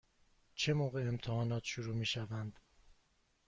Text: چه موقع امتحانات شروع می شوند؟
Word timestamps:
چه 0.55 0.73
موقع 0.73 1.01
امتحانات 1.07 1.63
شروع 1.63 1.95
می 1.95 2.05
شوند؟ 2.05 2.59